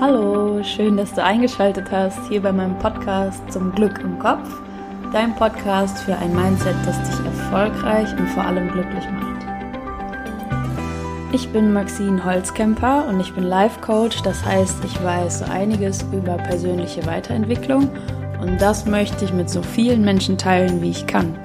Hallo, 0.00 0.62
schön, 0.62 0.96
dass 0.96 1.12
du 1.12 1.24
eingeschaltet 1.24 1.90
hast 1.90 2.20
hier 2.28 2.40
bei 2.40 2.52
meinem 2.52 2.78
Podcast 2.78 3.42
zum 3.50 3.72
Glück 3.72 3.98
im 3.98 4.16
Kopf. 4.20 4.48
Dein 5.12 5.34
Podcast 5.34 5.98
für 5.98 6.16
ein 6.16 6.32
Mindset, 6.36 6.76
das 6.86 6.96
dich 7.02 7.26
erfolgreich 7.26 8.08
und 8.16 8.28
vor 8.28 8.44
allem 8.44 8.70
glücklich 8.70 9.04
macht. 9.10 9.44
Ich 11.32 11.48
bin 11.48 11.72
Maxine 11.72 12.24
Holzkemper 12.24 13.08
und 13.08 13.18
ich 13.18 13.34
bin 13.34 13.42
Life 13.42 13.80
Coach, 13.80 14.22
das 14.22 14.44
heißt, 14.44 14.84
ich 14.84 15.02
weiß 15.02 15.40
so 15.40 15.46
einiges 15.46 16.04
über 16.12 16.36
persönliche 16.36 17.04
Weiterentwicklung 17.04 17.90
und 18.40 18.62
das 18.62 18.86
möchte 18.86 19.24
ich 19.24 19.32
mit 19.32 19.50
so 19.50 19.62
vielen 19.62 20.02
Menschen 20.02 20.38
teilen, 20.38 20.80
wie 20.80 20.90
ich 20.90 21.08
kann. 21.08 21.36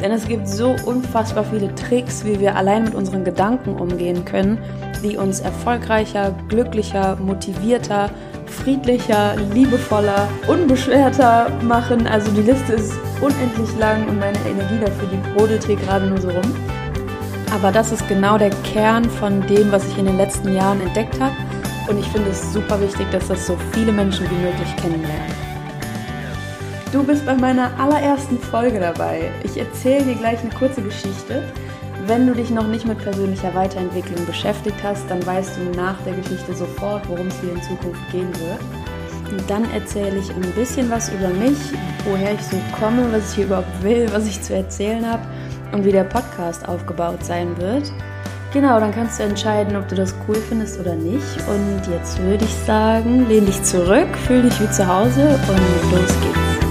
Denn 0.00 0.12
es 0.12 0.28
gibt 0.28 0.48
so 0.48 0.76
unfassbar 0.86 1.44
viele 1.44 1.74
Tricks, 1.74 2.24
wie 2.24 2.38
wir 2.38 2.54
allein 2.54 2.84
mit 2.84 2.94
unseren 2.94 3.24
Gedanken 3.24 3.74
umgehen 3.74 4.24
können, 4.24 4.58
die 5.02 5.16
uns 5.16 5.40
erfolgreicher, 5.40 6.34
glücklicher, 6.48 7.16
motivierter, 7.16 8.10
friedlicher, 8.46 9.34
liebevoller, 9.52 10.28
unbeschwerter 10.46 11.50
machen. 11.62 12.06
Also 12.06 12.30
die 12.30 12.42
Liste 12.42 12.74
ist 12.74 12.92
unendlich 13.20 13.76
lang 13.78 14.06
und 14.08 14.18
meine 14.18 14.38
Energie 14.48 14.78
dafür, 14.80 15.08
die 15.12 15.30
brodelt 15.34 15.64
hier 15.64 15.76
gerade 15.76 16.06
nur 16.06 16.20
so 16.20 16.28
rum. 16.28 16.54
Aber 17.52 17.72
das 17.72 17.92
ist 17.92 18.06
genau 18.08 18.38
der 18.38 18.50
Kern 18.72 19.04
von 19.04 19.40
dem, 19.46 19.72
was 19.72 19.86
ich 19.88 19.98
in 19.98 20.06
den 20.06 20.16
letzten 20.16 20.54
Jahren 20.54 20.80
entdeckt 20.80 21.18
habe. 21.20 21.34
Und 21.88 21.98
ich 21.98 22.06
finde 22.08 22.30
es 22.30 22.52
super 22.52 22.80
wichtig, 22.80 23.10
dass 23.10 23.28
das 23.28 23.46
so 23.46 23.56
viele 23.72 23.92
Menschen 23.92 24.30
wie 24.30 24.44
möglich 24.44 24.76
kennenlernen. 24.76 25.37
Du 26.90 27.02
bist 27.02 27.26
bei 27.26 27.34
meiner 27.34 27.70
allerersten 27.78 28.38
Folge 28.38 28.80
dabei. 28.80 29.30
Ich 29.44 29.58
erzähle 29.58 30.04
dir 30.04 30.14
gleich 30.14 30.40
eine 30.40 30.48
kurze 30.50 30.80
Geschichte. 30.80 31.42
Wenn 32.06 32.26
du 32.26 32.32
dich 32.32 32.48
noch 32.48 32.66
nicht 32.66 32.86
mit 32.86 32.96
persönlicher 32.96 33.54
Weiterentwicklung 33.54 34.24
beschäftigt 34.24 34.82
hast, 34.82 35.04
dann 35.10 35.24
weißt 35.26 35.58
du 35.58 35.78
nach 35.78 36.00
der 36.06 36.14
Geschichte 36.14 36.54
sofort, 36.54 37.06
worum 37.06 37.26
es 37.26 37.38
hier 37.42 37.52
in 37.52 37.62
Zukunft 37.62 38.00
gehen 38.10 38.32
wird. 38.40 38.60
Und 39.30 39.50
dann 39.50 39.70
erzähle 39.72 40.16
ich 40.16 40.30
ein 40.30 40.40
bisschen 40.52 40.90
was 40.90 41.10
über 41.10 41.28
mich, 41.28 41.58
woher 42.06 42.32
ich 42.32 42.40
so 42.40 42.56
komme, 42.80 43.12
was 43.12 43.30
ich 43.30 43.36
hier 43.36 43.44
überhaupt 43.44 43.82
will, 43.82 44.08
was 44.10 44.26
ich 44.26 44.40
zu 44.40 44.54
erzählen 44.54 45.06
habe 45.06 45.22
und 45.72 45.84
wie 45.84 45.92
der 45.92 46.04
Podcast 46.04 46.66
aufgebaut 46.66 47.22
sein 47.22 47.54
wird. 47.58 47.92
Genau, 48.54 48.80
dann 48.80 48.94
kannst 48.94 49.18
du 49.18 49.24
entscheiden, 49.24 49.76
ob 49.76 49.86
du 49.88 49.94
das 49.94 50.14
cool 50.26 50.36
findest 50.36 50.80
oder 50.80 50.94
nicht. 50.94 51.36
Und 51.48 51.92
jetzt 51.92 52.18
würde 52.22 52.46
ich 52.46 52.54
sagen, 52.66 53.28
lehn 53.28 53.44
dich 53.44 53.62
zurück, 53.62 54.08
fühl 54.26 54.40
dich 54.40 54.58
wie 54.58 54.70
zu 54.70 54.88
Hause 54.88 55.38
und 55.48 55.92
los 55.92 56.20
geht's. 56.22 56.67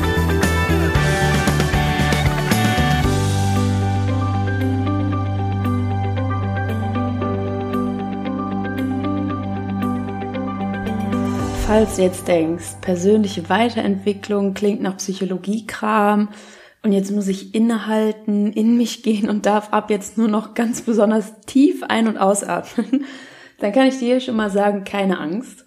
Falls 11.67 11.97
du 11.97 12.01
jetzt 12.01 12.29
denkst, 12.29 12.77
persönliche 12.79 13.49
Weiterentwicklung 13.49 14.53
klingt 14.53 14.81
nach 14.81 14.95
Psychologiekram 14.95 16.29
und 16.81 16.93
jetzt 16.93 17.11
muss 17.11 17.27
ich 17.27 17.53
innehalten, 17.53 18.53
in 18.53 18.77
mich 18.77 19.03
gehen 19.03 19.29
und 19.29 19.45
darf 19.45 19.73
ab 19.73 19.89
jetzt 19.89 20.17
nur 20.17 20.29
noch 20.29 20.53
ganz 20.53 20.83
besonders 20.83 21.41
tief 21.45 21.83
ein- 21.83 22.07
und 22.07 22.17
ausatmen, 22.17 23.03
dann 23.59 23.73
kann 23.73 23.88
ich 23.88 23.99
dir 23.99 24.21
schon 24.21 24.38
mal 24.38 24.49
sagen, 24.49 24.85
keine 24.85 25.19
Angst. 25.19 25.65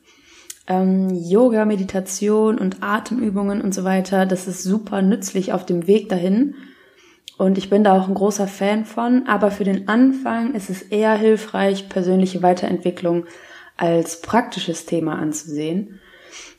Ähm, 0.66 1.10
Yoga, 1.10 1.66
Meditation 1.66 2.56
und 2.56 2.82
Atemübungen 2.82 3.60
und 3.60 3.74
so 3.74 3.84
weiter, 3.84 4.24
das 4.24 4.48
ist 4.48 4.62
super 4.62 5.02
nützlich 5.02 5.52
auf 5.52 5.66
dem 5.66 5.86
Weg 5.86 6.08
dahin. 6.08 6.54
Und 7.36 7.58
ich 7.58 7.68
bin 7.68 7.84
da 7.84 8.00
auch 8.00 8.08
ein 8.08 8.14
großer 8.14 8.46
Fan 8.46 8.86
von, 8.86 9.26
aber 9.26 9.50
für 9.50 9.64
den 9.64 9.86
Anfang 9.88 10.54
ist 10.54 10.70
es 10.70 10.80
eher 10.80 11.12
hilfreich, 11.12 11.90
persönliche 11.90 12.42
Weiterentwicklung 12.42 13.26
als 13.80 14.20
praktisches 14.20 14.84
Thema 14.84 15.18
anzusehen. 15.18 16.00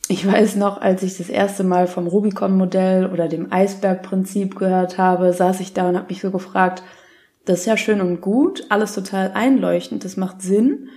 Ich 0.08 0.26
weiß 0.26 0.56
noch, 0.56 0.80
als 0.80 1.02
ich 1.02 1.16
das 1.16 1.28
erste 1.28 1.62
Mal 1.62 1.86
vom 1.86 2.08
Rubicon-Modell 2.08 3.06
oder 3.06 3.28
dem 3.28 3.52
Eisberg-Prinzip 3.52 4.56
gehört 4.56 4.98
habe, 4.98 5.32
saß 5.32 5.60
ich 5.60 5.72
da 5.72 5.88
und 5.88 5.96
habe 5.96 6.08
mich 6.08 6.20
so 6.20 6.30
gefragt, 6.30 6.82
das 7.44 7.60
ist 7.60 7.66
ja 7.66 7.76
schön 7.76 8.00
und 8.00 8.20
gut, 8.20 8.66
alles 8.68 8.94
total 8.94 9.32
einleuchtend, 9.34 10.04
das 10.04 10.16
macht 10.16 10.42
Sinn, 10.42 10.88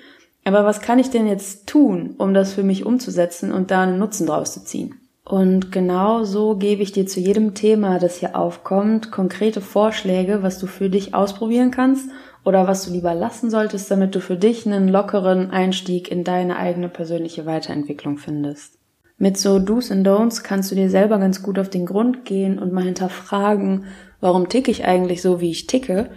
aber 0.43 0.65
was 0.65 0.81
kann 0.81 0.99
ich 0.99 1.09
denn 1.09 1.27
jetzt 1.27 1.67
tun, 1.67 2.15
um 2.17 2.33
das 2.33 2.53
für 2.53 2.63
mich 2.63 2.85
umzusetzen 2.85 3.51
und 3.51 3.71
da 3.71 3.83
einen 3.83 3.99
Nutzen 3.99 4.27
draus 4.27 4.53
zu 4.53 4.63
ziehen? 4.63 4.95
Und 5.23 5.71
genau 5.71 6.23
so 6.23 6.55
gebe 6.55 6.83
ich 6.83 6.91
dir 6.91 7.07
zu 7.07 7.19
jedem 7.19 7.55
Thema, 7.55 7.97
das 7.97 8.17
hier 8.17 8.35
aufkommt, 8.35 9.11
konkrete 9.11 9.61
Vorschläge, 9.61 10.43
was 10.43 10.59
du 10.59 10.67
für 10.67 10.89
dich 10.89 11.15
ausprobieren 11.15 11.71
kannst 11.71 12.09
oder 12.45 12.67
was 12.67 12.85
du 12.85 12.91
lieber 12.91 13.13
lassen 13.13 13.49
solltest, 13.49 13.91
damit 13.91 14.15
du 14.15 14.21
für 14.21 14.37
dich 14.37 14.65
einen 14.65 14.87
lockeren 14.87 15.51
Einstieg 15.51 16.09
in 16.09 16.23
deine 16.23 16.57
eigene 16.57 16.87
persönliche 16.87 17.45
Weiterentwicklung 17.45 18.17
findest. 18.17 18.77
Mit 19.17 19.37
so 19.37 19.59
Do's 19.59 19.91
and 19.91 20.05
Don'ts 20.05 20.43
kannst 20.43 20.71
du 20.71 20.75
dir 20.75 20.89
selber 20.89 21.17
ganz 21.17 21.41
gut 21.41 21.57
auf 21.57 21.69
den 21.69 21.85
Grund 21.85 22.25
gehen 22.25 22.59
und 22.59 22.71
mal 22.71 22.83
hinterfragen, 22.83 23.85
warum 24.21 24.49
ticke 24.49 24.71
ich 24.71 24.85
eigentlich 24.85 25.21
so, 25.21 25.41
wie 25.41 25.51
ich 25.51 25.67
ticke? 25.67 26.09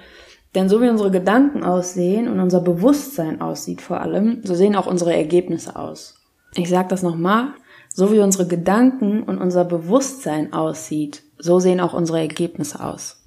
Denn 0.54 0.68
so 0.68 0.82
wie 0.82 0.88
unsere 0.88 1.10
Gedanken 1.10 1.62
aussehen 1.62 2.28
und 2.28 2.40
unser 2.40 2.60
Bewusstsein 2.60 3.40
aussieht 3.40 3.80
vor 3.80 4.00
allem, 4.00 4.40
so 4.44 4.54
sehen 4.54 4.76
auch 4.76 4.86
unsere 4.86 5.14
Ergebnisse 5.14 5.76
aus. 5.76 6.16
Ich 6.54 6.68
sag 6.68 6.88
das 6.88 7.02
nochmal, 7.02 7.52
so 7.94 8.12
wie 8.12 8.20
unsere 8.20 8.46
Gedanken 8.46 9.22
und 9.22 9.38
unser 9.38 9.64
Bewusstsein 9.64 10.52
aussieht, 10.52 11.22
so 11.38 11.60
sehen 11.60 11.80
auch 11.80 11.94
unsere 11.94 12.18
Ergebnisse 12.18 12.82
aus. 12.84 13.17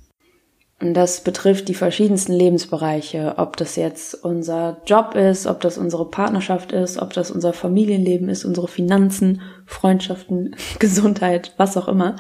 Und 0.82 0.96
das 0.96 1.22
betrifft 1.22 1.68
die 1.68 1.76
verschiedensten 1.76 2.34
Lebensbereiche, 2.34 3.36
ob 3.38 3.56
das 3.56 3.76
jetzt 3.76 4.16
unser 4.16 4.82
Job 4.88 5.14
ist, 5.14 5.46
ob 5.46 5.62
das 5.62 5.78
unsere 5.78 6.10
Partnerschaft 6.10 6.72
ist, 6.72 6.98
ob 6.98 7.14
das 7.14 7.30
unser 7.30 7.54
Familienleben 7.54 8.30
ist, 8.30 8.46
unsere 8.46 8.68
Finanzen, 8.68 9.42
Freundschaften, 9.68 10.56
Gesundheit, 10.80 11.54
was 11.58 11.78
auch 11.78 11.88
immer. 11.88 12.16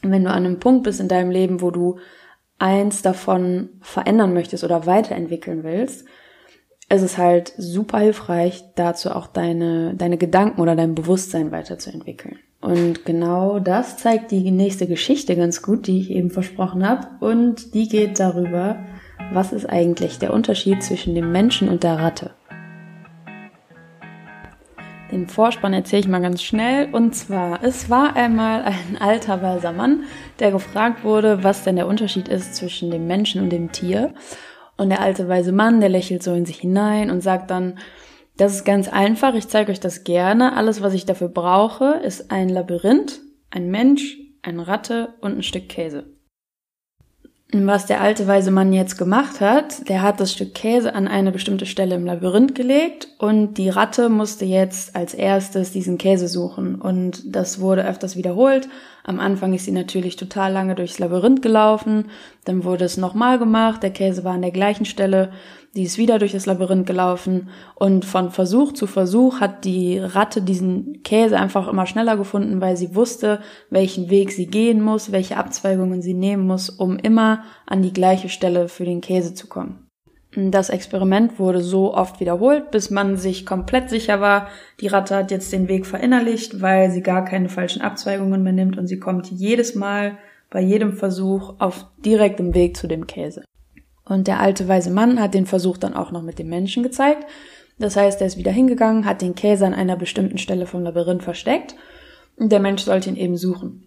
Wenn 0.00 0.24
du 0.24 0.30
an 0.30 0.46
einem 0.46 0.58
Punkt 0.58 0.84
bist 0.84 1.00
in 1.00 1.08
deinem 1.08 1.30
Leben, 1.30 1.60
wo 1.60 1.70
du 1.70 1.98
eins 2.58 3.02
davon 3.02 3.68
verändern 3.82 4.32
möchtest 4.32 4.64
oder 4.64 4.86
weiterentwickeln 4.86 5.62
willst, 5.62 6.06
ist 6.88 7.02
es 7.02 7.18
halt 7.18 7.52
super 7.58 7.98
hilfreich, 7.98 8.64
dazu 8.74 9.10
auch 9.10 9.26
deine, 9.26 9.94
deine 9.94 10.16
Gedanken 10.16 10.62
oder 10.62 10.74
dein 10.74 10.94
Bewusstsein 10.94 11.52
weiterzuentwickeln. 11.52 12.38
Und 12.70 13.04
genau 13.04 13.58
das 13.58 13.96
zeigt 13.96 14.30
die 14.30 14.48
nächste 14.52 14.86
Geschichte 14.86 15.34
ganz 15.34 15.60
gut, 15.60 15.88
die 15.88 15.98
ich 15.98 16.10
eben 16.12 16.30
versprochen 16.30 16.88
habe. 16.88 17.08
Und 17.18 17.74
die 17.74 17.88
geht 17.88 18.20
darüber, 18.20 18.76
was 19.32 19.52
ist 19.52 19.68
eigentlich 19.68 20.20
der 20.20 20.32
Unterschied 20.32 20.80
zwischen 20.80 21.16
dem 21.16 21.32
Menschen 21.32 21.68
und 21.68 21.82
der 21.82 21.98
Ratte. 21.98 22.30
Den 25.10 25.26
Vorspann 25.26 25.72
erzähle 25.72 26.02
ich 26.02 26.06
mal 26.06 26.20
ganz 26.20 26.44
schnell. 26.44 26.88
Und 26.92 27.16
zwar, 27.16 27.64
es 27.64 27.90
war 27.90 28.14
einmal 28.14 28.62
ein 28.62 28.98
alter 29.00 29.42
weiser 29.42 29.72
Mann, 29.72 30.04
der 30.38 30.52
gefragt 30.52 31.02
wurde, 31.02 31.42
was 31.42 31.64
denn 31.64 31.74
der 31.74 31.88
Unterschied 31.88 32.28
ist 32.28 32.54
zwischen 32.54 32.92
dem 32.92 33.08
Menschen 33.08 33.42
und 33.42 33.50
dem 33.50 33.72
Tier. 33.72 34.14
Und 34.76 34.90
der 34.90 35.00
alte 35.00 35.26
weise 35.28 35.50
Mann, 35.50 35.80
der 35.80 35.88
lächelt 35.88 36.22
so 36.22 36.32
in 36.34 36.46
sich 36.46 36.58
hinein 36.58 37.10
und 37.10 37.20
sagt 37.20 37.50
dann, 37.50 37.80
das 38.40 38.54
ist 38.54 38.64
ganz 38.64 38.88
einfach, 38.88 39.34
ich 39.34 39.48
zeige 39.48 39.70
euch 39.70 39.80
das 39.80 40.02
gerne. 40.02 40.56
Alles, 40.56 40.80
was 40.80 40.94
ich 40.94 41.04
dafür 41.04 41.28
brauche, 41.28 42.00
ist 42.02 42.30
ein 42.30 42.48
Labyrinth, 42.48 43.20
ein 43.50 43.70
Mensch, 43.70 44.16
eine 44.40 44.66
Ratte 44.66 45.12
und 45.20 45.36
ein 45.36 45.42
Stück 45.42 45.68
Käse. 45.68 46.04
Was 47.52 47.86
der 47.86 48.00
alte 48.00 48.28
weise 48.28 48.50
Mann 48.52 48.72
jetzt 48.72 48.96
gemacht 48.96 49.40
hat, 49.40 49.88
der 49.88 50.02
hat 50.02 50.20
das 50.20 50.32
Stück 50.32 50.54
Käse 50.54 50.94
an 50.94 51.08
eine 51.08 51.32
bestimmte 51.32 51.66
Stelle 51.66 51.96
im 51.96 52.06
Labyrinth 52.06 52.54
gelegt 52.54 53.08
und 53.18 53.54
die 53.54 53.68
Ratte 53.68 54.08
musste 54.08 54.44
jetzt 54.44 54.94
als 54.94 55.14
erstes 55.14 55.72
diesen 55.72 55.98
Käse 55.98 56.28
suchen. 56.28 56.76
Und 56.76 57.34
das 57.34 57.60
wurde 57.60 57.84
öfters 57.84 58.16
wiederholt. 58.16 58.68
Am 59.02 59.18
Anfang 59.18 59.52
ist 59.52 59.64
sie 59.64 59.72
natürlich 59.72 60.14
total 60.16 60.52
lange 60.52 60.76
durchs 60.76 61.00
Labyrinth 61.00 61.42
gelaufen, 61.42 62.06
dann 62.44 62.64
wurde 62.64 62.84
es 62.84 62.96
nochmal 62.96 63.38
gemacht, 63.38 63.82
der 63.82 63.90
Käse 63.90 64.22
war 64.24 64.34
an 64.34 64.42
der 64.42 64.52
gleichen 64.52 64.84
Stelle 64.84 65.32
die 65.76 65.84
ist 65.84 65.98
wieder 65.98 66.18
durch 66.18 66.32
das 66.32 66.46
Labyrinth 66.46 66.86
gelaufen 66.86 67.48
und 67.76 68.04
von 68.04 68.30
Versuch 68.30 68.72
zu 68.72 68.86
Versuch 68.88 69.40
hat 69.40 69.64
die 69.64 69.98
Ratte 69.98 70.42
diesen 70.42 71.02
Käse 71.04 71.38
einfach 71.38 71.68
immer 71.68 71.86
schneller 71.86 72.16
gefunden, 72.16 72.60
weil 72.60 72.76
sie 72.76 72.94
wusste, 72.96 73.40
welchen 73.70 74.10
Weg 74.10 74.32
sie 74.32 74.46
gehen 74.46 74.82
muss, 74.82 75.12
welche 75.12 75.36
Abzweigungen 75.36 76.02
sie 76.02 76.14
nehmen 76.14 76.46
muss, 76.46 76.70
um 76.70 76.98
immer 76.98 77.44
an 77.66 77.82
die 77.82 77.92
gleiche 77.92 78.28
Stelle 78.28 78.68
für 78.68 78.84
den 78.84 79.00
Käse 79.00 79.34
zu 79.34 79.46
kommen. 79.46 79.86
Das 80.34 80.70
Experiment 80.70 81.38
wurde 81.40 81.60
so 81.60 81.94
oft 81.94 82.20
wiederholt, 82.20 82.70
bis 82.70 82.90
man 82.90 83.16
sich 83.16 83.44
komplett 83.44 83.90
sicher 83.90 84.20
war, 84.20 84.48
die 84.80 84.86
Ratte 84.86 85.16
hat 85.16 85.30
jetzt 85.32 85.52
den 85.52 85.66
Weg 85.66 85.86
verinnerlicht, 85.86 86.60
weil 86.60 86.90
sie 86.90 87.02
gar 87.02 87.24
keine 87.24 87.48
falschen 87.48 87.82
Abzweigungen 87.82 88.42
mehr 88.42 88.52
nimmt 88.52 88.78
und 88.78 88.86
sie 88.86 89.00
kommt 89.00 89.30
jedes 89.30 89.74
Mal 89.74 90.18
bei 90.48 90.60
jedem 90.60 90.92
Versuch 90.92 91.54
auf 91.58 91.86
direktem 92.04 92.54
Weg 92.54 92.76
zu 92.76 92.86
dem 92.86 93.06
Käse. 93.06 93.42
Und 94.10 94.26
der 94.26 94.40
alte 94.40 94.66
weise 94.66 94.90
Mann 94.90 95.20
hat 95.20 95.34
den 95.34 95.46
Versuch 95.46 95.78
dann 95.78 95.94
auch 95.94 96.10
noch 96.10 96.22
mit 96.22 96.40
dem 96.40 96.48
Menschen 96.48 96.82
gezeigt. 96.82 97.28
Das 97.78 97.96
heißt, 97.96 98.20
er 98.20 98.26
ist 98.26 98.36
wieder 98.36 98.50
hingegangen, 98.50 99.06
hat 99.06 99.22
den 99.22 99.36
Käse 99.36 99.64
an 99.64 99.72
einer 99.72 99.96
bestimmten 99.96 100.36
Stelle 100.36 100.66
vom 100.66 100.82
Labyrinth 100.82 101.22
versteckt 101.22 101.76
und 102.36 102.50
der 102.50 102.58
Mensch 102.58 102.82
sollte 102.82 103.08
ihn 103.08 103.14
eben 103.14 103.36
suchen. 103.36 103.84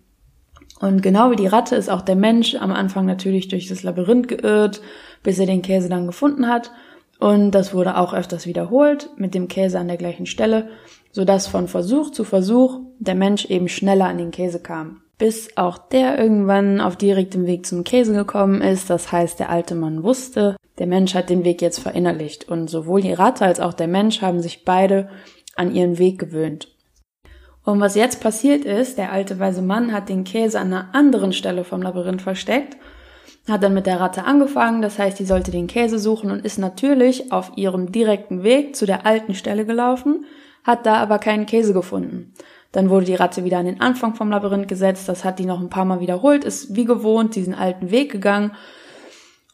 Und 0.80 1.02
genau 1.02 1.30
wie 1.30 1.36
die 1.36 1.48
Ratte 1.48 1.76
ist 1.76 1.90
auch 1.90 2.02
der 2.02 2.16
Mensch 2.16 2.56
am 2.56 2.72
Anfang 2.72 3.06
natürlich 3.06 3.50
durch 3.50 3.68
das 3.68 3.84
Labyrinth 3.84 4.30
geirrt, 4.30 4.82
bis 5.24 5.40
er 5.40 5.46
den 5.46 5.62
Käse 5.62 5.90
dann 5.90 6.08
gefunden 6.08 6.48
hat. 6.48 6.72
Und 7.20 7.52
das 7.52 7.74
wurde 7.74 7.98
auch 7.98 8.14
öfters 8.14 8.48
wiederholt 8.48 9.10
mit 9.18 9.36
dem 9.36 9.50
Käse 9.50 9.78
an 9.78 9.90
der 9.90 9.98
gleichen 9.98 10.26
Stelle, 10.26 10.70
sodass 11.12 11.48
von 11.48 11.68
Versuch 11.68 12.12
zu 12.12 12.24
Versuch 12.24 12.80
der 12.98 13.16
Mensch 13.16 13.46
eben 13.48 13.68
schneller 13.68 14.06
an 14.06 14.20
den 14.20 14.32
Käse 14.32 14.62
kam. 14.62 15.03
Bis 15.18 15.56
auch 15.58 15.78
der 15.78 16.18
irgendwann 16.18 16.82
auf 16.82 16.96
direktem 16.96 17.46
Weg 17.46 17.66
zum 17.66 17.84
Käse 17.84 18.14
gekommen 18.14 18.62
ist, 18.62 18.90
das 18.90 19.12
heißt 19.12 19.40
der 19.40 19.50
alte 19.50 19.76
Mann 19.76 20.04
wusste, 20.04 20.56
der 20.80 20.88
Mensch 20.88 21.14
hat 21.14 21.30
den 21.30 21.46
Weg 21.46 21.62
jetzt 21.62 21.80
verinnerlicht 21.80 22.50
und 22.50 22.70
sowohl 22.70 23.02
die 23.02 23.14
Ratte 23.14 23.46
als 23.46 23.60
auch 23.60 23.74
der 23.74 23.88
Mensch 23.88 24.22
haben 24.22 24.42
sich 24.42 24.66
beide 24.66 25.10
an 25.56 25.74
ihren 25.74 26.00
Weg 26.00 26.18
gewöhnt. 26.20 26.68
Und 27.64 27.80
was 27.80 27.96
jetzt 27.96 28.22
passiert 28.22 28.66
ist, 28.66 28.98
der 28.98 29.12
alte 29.12 29.40
weise 29.40 29.62
Mann 29.62 29.94
hat 29.94 30.10
den 30.10 30.24
Käse 30.24 30.60
an 30.60 30.74
einer 30.74 30.94
anderen 30.94 31.32
Stelle 31.32 31.64
vom 31.64 31.82
Labyrinth 31.82 32.22
versteckt, 32.22 32.78
hat 33.48 33.64
dann 33.64 33.74
mit 33.74 33.86
der 33.86 34.00
Ratte 34.00 34.24
angefangen, 34.26 34.82
das 34.82 35.00
heißt, 35.00 35.20
die 35.20 35.26
sollte 35.26 35.52
den 35.52 35.68
Käse 35.68 36.00
suchen 36.00 36.32
und 36.32 36.46
ist 36.46 36.58
natürlich 36.58 37.32
auf 37.32 37.52
ihrem 37.56 37.92
direkten 37.92 38.44
Weg 38.44 38.76
zu 38.76 38.86
der 38.86 39.06
alten 39.06 39.36
Stelle 39.36 39.66
gelaufen, 39.66 40.26
hat 40.64 40.86
da 40.86 40.96
aber 40.96 41.20
keinen 41.20 41.46
Käse 41.46 41.74
gefunden. 41.74 42.34
Dann 42.74 42.90
wurde 42.90 43.06
die 43.06 43.16
Ratte 43.16 43.46
wieder 43.46 43.60
an 43.60 43.66
den 43.66 43.80
Anfang 43.80 44.16
vom 44.16 44.30
Labyrinth 44.30 44.68
gesetzt, 44.68 45.08
das 45.08 45.24
hat 45.24 45.40
die 45.40 45.46
noch 45.46 45.62
ein 45.62 45.70
paar 45.70 45.86
Mal 45.86 46.02
wiederholt, 46.02 46.44
ist 46.44 46.76
wie 46.76 46.86
gewohnt 46.86 47.36
diesen 47.36 47.56
alten 47.56 47.90
Weg 47.92 48.12
gegangen 48.12 48.52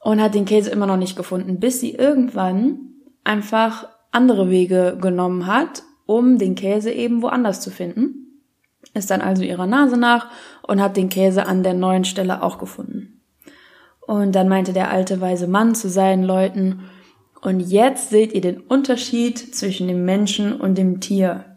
und 0.01 0.21
hat 0.21 0.33
den 0.33 0.45
Käse 0.45 0.71
immer 0.71 0.87
noch 0.87 0.97
nicht 0.97 1.15
gefunden, 1.15 1.59
bis 1.59 1.79
sie 1.79 1.93
irgendwann 1.93 2.79
einfach 3.23 3.87
andere 4.11 4.49
Wege 4.49 4.97
genommen 4.99 5.45
hat 5.45 5.83
um 6.09 6.39
den 6.39 6.55
Käse 6.55 6.91
eben 6.91 7.21
woanders 7.21 7.61
zu 7.61 7.69
finden. 7.69 8.41
Ist 8.95 9.11
dann 9.11 9.21
also 9.21 9.43
ihrer 9.43 9.67
Nase 9.67 9.95
nach 9.95 10.25
und 10.63 10.81
hat 10.81 10.97
den 10.97 11.09
Käse 11.09 11.45
an 11.45 11.61
der 11.61 11.75
neuen 11.75 12.03
Stelle 12.03 12.41
auch 12.41 12.57
gefunden. 12.57 13.21
Und 14.07 14.33
dann 14.33 14.49
meinte 14.49 14.73
der 14.73 14.89
alte 14.89 15.21
weise 15.21 15.45
Mann 15.45 15.75
zu 15.75 15.87
seinen 15.87 16.23
Leuten, 16.23 16.89
und 17.41 17.59
jetzt 17.59 18.09
seht 18.09 18.33
ihr 18.33 18.41
den 18.41 18.59
Unterschied 18.59 19.55
zwischen 19.55 19.87
dem 19.87 20.03
Menschen 20.03 20.59
und 20.59 20.79
dem 20.79 20.99
Tier. 20.99 21.48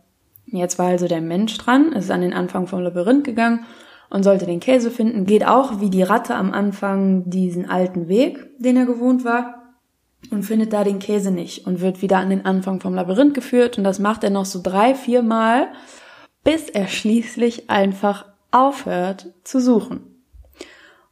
Jetzt 0.53 0.79
war 0.79 0.87
also 0.89 1.09
der 1.09 1.23
Mensch 1.23 1.57
dran, 1.57 1.93
ist 1.93 2.11
an 2.11 2.21
den 2.21 2.35
Anfang 2.35 2.67
vom 2.67 2.81
Labyrinth 2.81 3.25
gegangen 3.25 3.65
und 4.11 4.23
sollte 4.23 4.45
den 4.45 4.61
Käse 4.61 4.91
finden, 4.91 5.25
geht 5.25 5.47
auch 5.47 5.81
wie 5.81 5.89
die 5.89 6.03
Ratte 6.03 6.35
am 6.35 6.53
Anfang 6.53 7.29
diesen 7.31 7.69
alten 7.69 8.09
Weg, 8.09 8.51
den 8.59 8.77
er 8.77 8.85
gewohnt 8.85 9.25
war, 9.25 9.63
und 10.31 10.45
findet 10.45 10.73
da 10.73 10.85
den 10.85 10.99
Käse 10.99 11.31
nicht 11.31 11.67
und 11.67 11.81
wird 11.81 12.03
wieder 12.03 12.19
an 12.19 12.31
den 12.31 12.45
Anfang 12.45 12.81
vom 12.81 12.95
Labyrinth 12.95 13.35
geführt 13.35 13.79
und 13.79 13.85
das 13.85 13.99
macht 13.99 14.23
er 14.23 14.31
noch 14.31 14.45
so 14.45 14.61
drei, 14.63 14.95
vier 14.95 15.23
Mal, 15.23 15.69
bis 16.45 16.69
er 16.69 16.87
schließlich 16.87 17.71
einfach 17.71 18.27
aufhört 18.51 19.33
zu 19.45 19.59
suchen. 19.59 20.13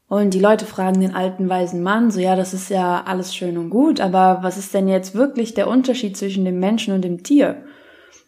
Und 0.06 0.34
die 0.34 0.40
Leute 0.40 0.66
fragen 0.66 1.00
den 1.00 1.14
alten 1.14 1.48
weisen 1.48 1.82
Mann, 1.82 2.10
so 2.10 2.20
ja, 2.20 2.36
das 2.36 2.52
ist 2.52 2.68
ja 2.68 3.04
alles 3.06 3.34
schön 3.34 3.56
und 3.56 3.70
gut, 3.70 4.00
aber 4.00 4.40
was 4.42 4.58
ist 4.58 4.74
denn 4.74 4.88
jetzt 4.88 5.14
wirklich 5.14 5.54
der 5.54 5.68
Unterschied 5.68 6.16
zwischen 6.16 6.44
dem 6.44 6.58
Menschen 6.58 6.92
und 6.92 7.02
dem 7.02 7.22
Tier? 7.22 7.64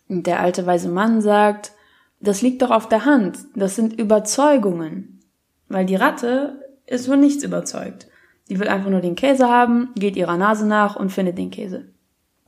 Und 0.09 0.27
der 0.27 0.41
alte 0.41 0.67
weise 0.67 0.89
Mann 0.89 1.21
sagt, 1.21 1.73
das 2.21 2.43
liegt 2.43 2.63
doch 2.63 2.71
auf 2.71 2.89
der 2.89 3.05
Hand, 3.05 3.39
das 3.55 3.77
sind 3.77 3.99
Überzeugungen. 3.99 5.21
Weil 5.69 5.87
die 5.87 5.97
Ratte 5.97 6.61
ist 6.87 7.07
von 7.07 7.21
nichts 7.21 7.43
überzeugt. 7.43 8.09
Die 8.49 8.61
will 8.61 8.69
einfach 8.69 8.91
nur 8.91 9.01
den 9.01 9.17
Käse 9.17 9.49
haben, 9.49 9.91
geht 9.95 10.17
ihrer 10.17 10.37
Nase 10.37 10.67
nach 10.67 10.97
und 10.97 11.11
findet 11.11 11.39
den 11.39 11.51
Käse. 11.51 11.87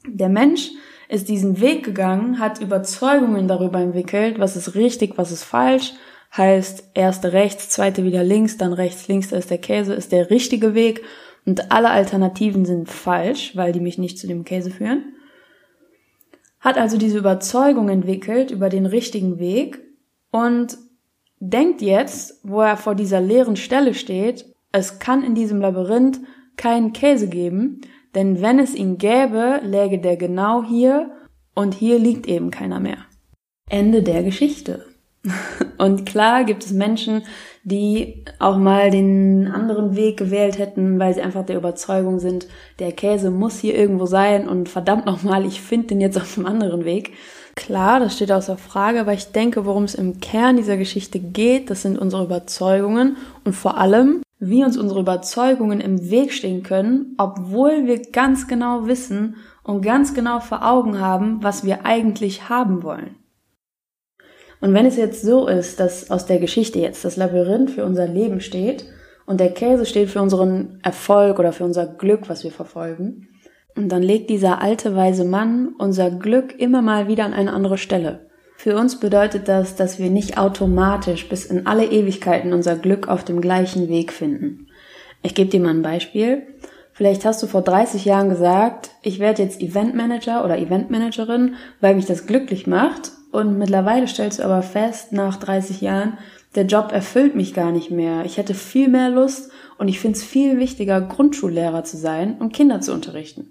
Der 0.07 0.29
Mensch 0.29 0.71
ist 1.09 1.29
diesen 1.29 1.61
Weg 1.61 1.85
gegangen, 1.85 2.39
hat 2.39 2.61
Überzeugungen 2.61 3.49
darüber 3.49 3.79
entwickelt, 3.81 4.39
was 4.39 4.57
ist 4.57 4.75
richtig, 4.75 5.17
was 5.17 5.33
ist 5.33 5.45
falsch, 5.45 5.95
heißt 6.37 6.91
erste 6.95 7.33
rechts, 7.33 7.71
zweite 7.71 8.05
wieder 8.05 8.23
links, 8.23 8.57
dann 8.57 8.73
rechts, 8.73 9.09
links, 9.09 9.29
da 9.29 9.37
ist 9.37 9.51
der 9.51 9.59
Käse, 9.59 9.95
ist 9.95 10.13
der 10.13 10.31
richtige 10.31 10.75
Weg 10.75 11.03
und 11.47 11.71
alle 11.71 11.91
Alternativen 11.91 12.65
sind 12.65 12.89
falsch, 12.89 13.57
weil 13.57 13.73
die 13.73 13.81
mich 13.81 13.99
nicht 13.99 14.19
zu 14.19 14.27
dem 14.27 14.45
Käse 14.45 14.71
führen. 14.71 15.15
Hat 16.65 16.79
also 16.79 16.97
diese 16.97 17.19
Überzeugung 17.19 17.91
entwickelt 17.91 18.51
über 18.51 18.71
den 18.71 18.87
richtigen 18.87 19.39
Weg 19.39 19.81
und 20.31 20.79
denkt 21.39 21.83
jetzt, 21.83 22.41
wo 22.43 22.63
er 22.63 22.79
vor 22.79 22.95
dieser 22.95 23.21
leeren 23.21 23.57
Stelle 23.57 23.93
steht, 23.93 24.47
es 24.73 24.99
kann 24.99 25.23
in 25.23 25.35
diesem 25.35 25.61
Labyrinth 25.61 26.21
keinen 26.57 26.95
Käse 26.95 27.29
geben, 27.29 27.83
denn 28.15 28.41
wenn 28.41 28.59
es 28.59 28.75
ihn 28.75 28.97
gäbe, 28.97 29.61
läge 29.63 29.99
der 29.99 30.17
genau 30.17 30.65
hier 30.65 31.11
und 31.55 31.75
hier 31.75 31.99
liegt 31.99 32.27
eben 32.27 32.51
keiner 32.51 32.81
mehr. 32.81 32.99
Ende 33.69 34.03
der 34.03 34.23
Geschichte. 34.23 34.87
Und 35.79 36.07
klar 36.07 36.45
gibt 36.45 36.65
es 36.65 36.73
Menschen, 36.73 37.23
die 37.65 38.23
auch 38.39 38.59
mal 38.59 38.91
den 38.91 39.49
anderen 39.49 39.97
Weg 39.97 40.19
gewählt 40.19 40.59
hätten, 40.59 40.99
weil 40.99 41.15
sie 41.15 41.23
einfach 41.23 41.47
der 41.47 41.57
Überzeugung 41.57 42.19
sind, 42.19 42.47
der 42.79 42.93
Käse 42.93 43.31
muss 43.31 43.59
hier 43.59 43.75
irgendwo 43.75 44.05
sein 44.05 44.47
und 44.49 44.69
verdammt 44.69 45.07
nochmal, 45.07 45.47
ich 45.47 45.63
finde 45.63 45.89
den 45.89 46.01
jetzt 46.03 46.19
auf 46.19 46.37
einem 46.37 46.47
anderen 46.47 46.85
Weg. 46.85 47.13
Klar, 47.57 48.01
das 48.01 48.17
steht 48.17 48.33
außer 48.33 48.59
Frage, 48.59 49.01
aber 49.01 49.15
ich 49.15 49.33
denke, 49.33 49.65
worum 49.65 49.85
es 49.85 49.95
im 49.95 50.21
Kern 50.21 50.57
dieser 50.57 50.77
Geschichte 50.77 51.19
geht, 51.19 51.71
das 51.71 51.83
sind 51.83 51.99
unsere 51.99 52.25
Überzeugungen 52.25 53.17
und 53.45 53.55
vor 53.55 53.79
allem, 53.79 54.23
wie 54.41 54.63
uns 54.63 54.77
unsere 54.77 55.01
Überzeugungen 55.01 55.81
im 55.81 56.11
Weg 56.11 56.33
stehen 56.33 56.63
können, 56.63 57.15
obwohl 57.17 57.87
wir 57.87 58.03
ganz 58.11 58.47
genau 58.47 58.87
wissen 58.87 59.37
und 59.63 59.81
ganz 59.81 60.13
genau 60.13 60.41
vor 60.41 60.69
Augen 60.69 61.01
haben, 61.01 61.43
was 61.43 61.65
wir 61.65 61.87
eigentlich 61.87 62.51
haben 62.51 62.83
wollen. 62.83 63.17
Und 64.65 64.73
wenn 64.73 64.87
es 64.87 64.97
jetzt 64.97 65.21
so 65.21 65.47
ist, 65.47 65.79
dass 65.79 66.11
aus 66.11 66.25
der 66.25 66.39
Geschichte 66.39 66.79
jetzt 66.79 67.05
das 67.05 67.19
Labyrinth 67.19 67.73
für 67.73 67.85
unser 67.85 68.09
Leben 68.09 68.41
steht 68.41 68.87
und 69.27 69.39
der 69.39 69.51
Käse 69.51 69.85
steht 69.85 70.09
für 70.09 70.23
unseren 70.23 70.79
Erfolg 70.83 71.39
oder 71.39 71.53
für 71.53 71.65
unser 71.65 71.87
Glück, 71.87 72.31
was 72.31 72.45
wir 72.45 72.51
verfolgen, 72.51 73.29
und 73.77 73.91
dann 73.91 74.03
legt 74.03 74.31
dieser 74.31 74.63
alte 74.63 74.97
weise 74.97 75.27
Mann 75.27 75.75
unser 75.77 76.11
Glück 76.11 76.59
immer 76.59 76.81
mal 76.81 77.09
wieder 77.09 77.27
an 77.27 77.35
eine 77.35 77.53
andere 77.53 77.77
Stelle. 77.77 78.31
Für 78.57 78.79
uns 78.79 78.99
bedeutet 78.99 79.49
das, 79.49 79.77
dass 79.77 79.99
wir 79.99 80.09
nicht 80.09 80.39
automatisch 80.39 81.29
bis 81.29 81.45
in 81.45 81.67
alle 81.67 81.85
Ewigkeiten 81.85 82.55
unser 82.55 82.77
Glück 82.77 83.07
auf 83.07 83.23
dem 83.23 83.43
gleichen 83.43 83.91
Weg 83.91 84.15
finden. 84.15 84.69
Ich 85.23 85.35
gebe 85.35 85.51
dir 85.51 85.61
mal 85.61 85.75
ein 85.75 85.83
Beispiel. 85.83 86.41
Vielleicht 86.95 87.27
hast 87.27 87.43
du 87.43 87.47
vor 87.47 87.61
30 87.61 88.07
Jahren 88.07 88.31
gesagt, 88.31 88.93
ich 89.03 89.19
werde 89.19 89.43
jetzt 89.43 89.61
Eventmanager 89.61 90.43
oder 90.43 90.57
Eventmanagerin, 90.57 91.57
weil 91.83 91.97
mich 91.97 92.07
das 92.07 92.27
glücklich 92.27 92.67
macht. 92.67 93.13
Und 93.35 93.59
mittlerweile 93.59 94.07
stellst 94.07 94.39
du 94.39 94.45
aber 94.45 94.63
fest, 94.63 95.11
nach 95.11 95.35
30 95.39 95.81
Jahren, 95.81 96.19
der 96.55 96.67
Job 96.67 96.93
erfüllt 96.93 97.35
mich 97.35 97.53
gar 97.53 97.73
nicht 97.73 97.91
mehr. 97.91 98.25
Ich 98.25 98.37
hätte 98.37 98.55
viel 98.55 98.87
mehr 98.89 99.11
Lust 99.11 99.51
und 99.77 99.89
ich 99.89 99.99
finde 99.99 100.19
es 100.19 100.23
viel 100.23 100.61
wichtiger, 100.61 101.01
Grundschullehrer 101.01 101.83
zu 101.83 101.97
sein 101.97 102.37
und 102.39 102.53
Kinder 102.53 102.81
zu 102.81 102.93
unterrichten. 102.93 103.51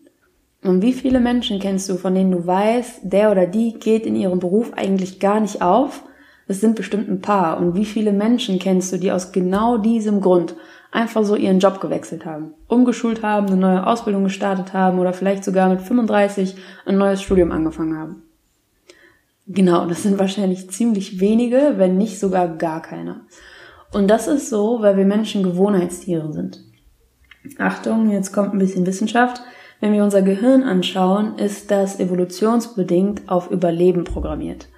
Und 0.64 0.82
wie 0.82 0.94
viele 0.94 1.20
Menschen 1.20 1.60
kennst 1.60 1.90
du, 1.90 1.98
von 1.98 2.16
denen 2.16 2.32
du 2.32 2.48
weißt, 2.48 3.02
der 3.04 3.30
oder 3.30 3.46
die 3.46 3.74
geht 3.74 4.06
in 4.06 4.16
ihrem 4.16 4.40
Beruf 4.40 4.72
eigentlich 4.74 5.20
gar 5.20 5.42
nicht 5.42 5.62
auf? 5.62 6.04
Es 6.48 6.62
sind 6.62 6.76
bestimmt 6.76 7.10
ein 7.10 7.20
paar. 7.20 7.58
Und 7.58 7.76
wie 7.76 7.84
viele 7.84 8.14
Menschen 8.14 8.60
kennst 8.60 8.94
du, 8.94 8.98
die 8.98 9.12
aus 9.12 9.34
genau 9.34 9.78
diesem 9.78 10.22
Grund 10.22 10.56
einfach 10.94 11.26
so 11.26 11.36
ihren 11.36 11.60
Job 11.60 11.82
gewechselt 11.82 12.26
haben, 12.26 12.54
umgeschult 12.70 13.22
haben, 13.22 13.48
eine 13.48 13.58
neue 13.58 13.86
Ausbildung 13.86 14.24
gestartet 14.24 14.72
haben 14.72 15.00
oder 15.00 15.12
vielleicht 15.12 15.44
sogar 15.44 15.68
mit 15.68 15.82
35 15.82 16.56
ein 16.86 16.98
neues 16.98 17.22
Studium 17.22 17.52
angefangen 17.52 17.98
haben? 17.98 18.24
Genau, 19.48 19.86
das 19.88 20.04
sind 20.04 20.20
wahrscheinlich 20.20 20.70
ziemlich 20.70 21.20
wenige, 21.20 21.74
wenn 21.78 21.98
nicht 21.98 22.20
sogar 22.20 22.48
gar 22.48 22.82
keiner. 22.82 23.26
Und 23.92 24.08
das 24.08 24.28
ist 24.28 24.50
so, 24.50 24.82
weil 24.82 24.98
wir 24.98 25.06
Menschen 25.06 25.44
Gewohnheitstiere 25.44 26.32
sind. 26.32 26.64
Achtung, 27.58 28.10
jetzt 28.10 28.32
kommt 28.32 28.54
ein 28.54 28.60
bisschen 28.60 28.86
Wissenschaft. 28.86 29.42
Wenn 29.82 29.92
wir 29.92 30.04
unser 30.04 30.22
Gehirn 30.22 30.64
anschauen, 30.64 31.38
ist 31.38 31.70
das 31.70 32.00
evolutionsbedingt 32.00 33.24
auf 33.28 33.52
Überleben 33.52 34.06
programmiert. 34.06 34.70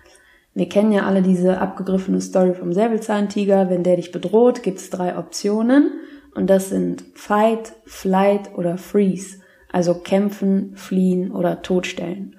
Wir 0.55 0.67
kennen 0.67 0.91
ja 0.91 1.05
alle 1.05 1.21
diese 1.21 1.59
abgegriffene 1.59 2.21
Story 2.21 2.55
vom 2.55 2.73
Säbelzahntiger. 2.73 3.69
Wenn 3.69 3.83
der 3.83 3.97
dich 3.97 4.11
bedroht, 4.11 4.63
gibt 4.63 4.79
es 4.79 4.89
drei 4.89 5.17
Optionen 5.17 5.91
und 6.33 6.49
das 6.49 6.69
sind 6.69 7.03
Fight, 7.13 7.73
Flight 7.85 8.57
oder 8.57 8.77
Freeze, 8.77 9.41
also 9.71 9.95
kämpfen, 9.95 10.75
fliehen 10.75 11.31
oder 11.31 11.61
totstellen. 11.61 12.34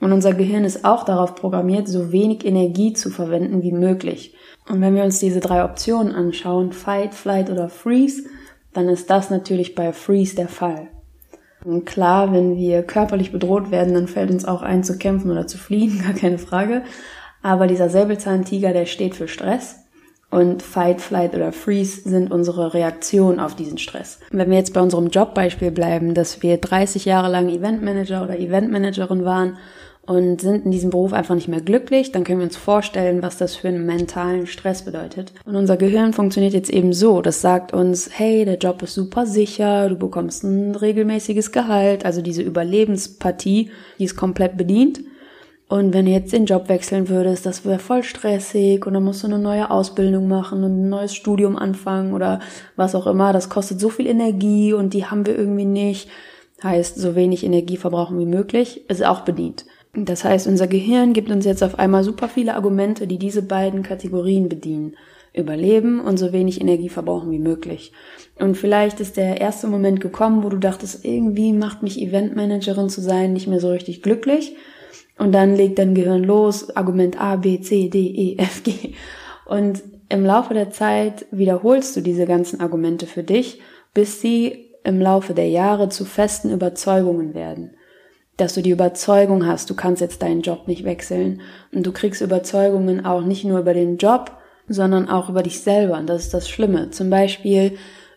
Und 0.00 0.12
unser 0.12 0.32
Gehirn 0.32 0.64
ist 0.64 0.84
auch 0.84 1.04
darauf 1.04 1.34
programmiert, 1.34 1.86
so 1.86 2.10
wenig 2.10 2.44
Energie 2.44 2.94
zu 2.94 3.10
verwenden 3.10 3.62
wie 3.62 3.72
möglich. 3.72 4.34
Und 4.68 4.80
wenn 4.80 4.94
wir 4.94 5.04
uns 5.04 5.18
diese 5.18 5.40
drei 5.40 5.64
Optionen 5.64 6.14
anschauen, 6.14 6.72
Fight, 6.72 7.14
Flight 7.14 7.50
oder 7.50 7.68
Freeze, 7.68 8.24
dann 8.72 8.88
ist 8.88 9.10
das 9.10 9.30
natürlich 9.30 9.74
bei 9.74 9.92
Freeze 9.92 10.36
der 10.36 10.48
Fall. 10.48 10.88
Und 11.64 11.84
klar, 11.84 12.32
wenn 12.32 12.56
wir 12.56 12.82
körperlich 12.82 13.32
bedroht 13.32 13.70
werden, 13.70 13.92
dann 13.92 14.08
fällt 14.08 14.30
uns 14.30 14.46
auch 14.46 14.62
ein 14.62 14.82
zu 14.82 14.96
kämpfen 14.96 15.30
oder 15.30 15.46
zu 15.46 15.58
fliehen, 15.58 16.02
gar 16.04 16.14
keine 16.14 16.38
Frage. 16.38 16.82
Aber 17.42 17.66
dieser 17.66 17.90
Säbelzahntiger, 17.90 18.72
der 18.72 18.86
steht 18.86 19.14
für 19.14 19.28
Stress. 19.28 19.76
Und 20.30 20.62
Fight, 20.62 21.00
Flight 21.00 21.34
oder 21.34 21.52
Freeze 21.52 22.08
sind 22.08 22.30
unsere 22.30 22.72
Reaktionen 22.72 23.40
auf 23.40 23.56
diesen 23.56 23.78
Stress. 23.78 24.20
Wenn 24.30 24.48
wir 24.48 24.58
jetzt 24.58 24.72
bei 24.72 24.80
unserem 24.80 25.08
Jobbeispiel 25.08 25.72
bleiben, 25.72 26.14
dass 26.14 26.40
wir 26.42 26.56
30 26.58 27.04
Jahre 27.04 27.28
lang 27.28 27.48
Eventmanager 27.48 28.22
oder 28.22 28.38
Eventmanagerin 28.38 29.24
waren 29.24 29.58
und 30.06 30.40
sind 30.40 30.64
in 30.64 30.70
diesem 30.70 30.90
Beruf 30.90 31.12
einfach 31.12 31.34
nicht 31.34 31.48
mehr 31.48 31.60
glücklich, 31.60 32.10
dann 32.10 32.24
können 32.24 32.40
wir 32.40 32.46
uns 32.46 32.56
vorstellen, 32.56 33.22
was 33.22 33.36
das 33.36 33.54
für 33.54 33.68
einen 33.68 33.86
mentalen 33.86 34.46
Stress 34.46 34.84
bedeutet. 34.84 35.32
Und 35.44 35.56
unser 35.56 35.76
Gehirn 35.76 36.12
funktioniert 36.12 36.54
jetzt 36.54 36.70
eben 36.70 36.92
so, 36.92 37.22
das 37.22 37.40
sagt 37.40 37.72
uns, 37.72 38.10
hey, 38.12 38.44
der 38.44 38.58
Job 38.58 38.82
ist 38.82 38.94
super 38.94 39.26
sicher, 39.26 39.88
du 39.88 39.96
bekommst 39.96 40.42
ein 40.42 40.74
regelmäßiges 40.74 41.52
Gehalt, 41.52 42.04
also 42.04 42.22
diese 42.22 42.42
Überlebenspartie, 42.42 43.70
die 43.98 44.04
ist 44.04 44.16
komplett 44.16 44.56
bedient. 44.56 45.00
Und 45.68 45.94
wenn 45.94 46.06
du 46.06 46.10
jetzt 46.10 46.32
den 46.32 46.46
Job 46.46 46.68
wechseln 46.68 47.08
würdest, 47.08 47.46
das 47.46 47.64
wäre 47.64 47.78
voll 47.78 48.02
stressig 48.02 48.84
und 48.86 48.94
dann 48.94 49.04
musst 49.04 49.22
du 49.22 49.28
eine 49.28 49.38
neue 49.38 49.70
Ausbildung 49.70 50.26
machen 50.26 50.64
und 50.64 50.82
ein 50.82 50.88
neues 50.88 51.14
Studium 51.14 51.56
anfangen 51.56 52.12
oder 52.12 52.40
was 52.74 52.96
auch 52.96 53.06
immer. 53.06 53.32
Das 53.32 53.50
kostet 53.50 53.78
so 53.78 53.88
viel 53.88 54.08
Energie 54.08 54.72
und 54.72 54.94
die 54.94 55.06
haben 55.06 55.26
wir 55.26 55.38
irgendwie 55.38 55.66
nicht. 55.66 56.08
Heißt, 56.64 56.96
so 56.96 57.14
wenig 57.14 57.44
Energie 57.44 57.76
verbrauchen 57.76 58.18
wie 58.18 58.26
möglich, 58.26 58.90
ist 58.90 59.06
auch 59.06 59.20
bedient. 59.20 59.64
Das 59.94 60.22
heißt, 60.22 60.46
unser 60.46 60.68
Gehirn 60.68 61.12
gibt 61.12 61.30
uns 61.30 61.44
jetzt 61.44 61.64
auf 61.64 61.78
einmal 61.78 62.04
super 62.04 62.28
viele 62.28 62.54
Argumente, 62.54 63.06
die 63.06 63.18
diese 63.18 63.42
beiden 63.42 63.82
Kategorien 63.82 64.48
bedienen. 64.48 64.96
Überleben 65.32 66.00
und 66.00 66.16
so 66.16 66.32
wenig 66.32 66.60
Energie 66.60 66.88
verbrauchen 66.88 67.30
wie 67.30 67.38
möglich. 67.38 67.92
Und 68.40 68.56
vielleicht 68.56 68.98
ist 68.98 69.16
der 69.16 69.40
erste 69.40 69.68
Moment 69.68 70.00
gekommen, 70.00 70.42
wo 70.42 70.48
du 70.48 70.56
dachtest, 70.56 71.04
irgendwie 71.04 71.52
macht 71.52 71.84
mich 71.84 72.02
Eventmanagerin 72.02 72.88
zu 72.88 73.00
sein 73.00 73.32
nicht 73.32 73.46
mehr 73.46 73.60
so 73.60 73.70
richtig 73.70 74.02
glücklich. 74.02 74.56
Und 75.18 75.32
dann 75.32 75.54
legt 75.54 75.78
dein 75.78 75.94
Gehirn 75.94 76.24
los, 76.24 76.74
Argument 76.74 77.20
A, 77.20 77.36
B, 77.36 77.60
C, 77.60 77.88
D, 77.88 77.98
E, 78.08 78.38
F, 78.38 78.64
G. 78.64 78.94
Und 79.46 79.82
im 80.08 80.24
Laufe 80.24 80.52
der 80.52 80.70
Zeit 80.70 81.26
wiederholst 81.30 81.96
du 81.96 82.00
diese 82.00 82.26
ganzen 82.26 82.60
Argumente 82.60 83.06
für 83.06 83.22
dich, 83.22 83.60
bis 83.94 84.20
sie 84.20 84.70
im 84.82 85.00
Laufe 85.00 85.32
der 85.34 85.48
Jahre 85.48 85.90
zu 85.90 86.04
festen 86.04 86.50
Überzeugungen 86.50 87.34
werden 87.34 87.76
dass 88.40 88.54
du 88.54 88.62
die 88.62 88.70
Überzeugung 88.70 89.46
hast, 89.46 89.68
du 89.70 89.74
kannst 89.74 90.00
jetzt 90.00 90.22
deinen 90.22 90.42
Job 90.42 90.66
nicht 90.66 90.84
wechseln. 90.84 91.42
Und 91.72 91.86
du 91.86 91.92
kriegst 91.92 92.20
Überzeugungen 92.22 93.04
auch 93.04 93.22
nicht 93.22 93.44
nur 93.44 93.60
über 93.60 93.74
den 93.74 93.98
Job, 93.98 94.32
sondern 94.68 95.08
auch 95.08 95.28
über 95.28 95.42
dich 95.42 95.60
selber. 95.60 95.98
Und 95.98 96.08
das 96.08 96.24
ist 96.24 96.34
das 96.34 96.48
Schlimme. 96.48 96.90
Zum 96.90 97.10
Beispiel, 97.10 97.76